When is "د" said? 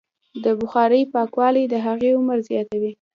0.43-0.45, 1.69-1.75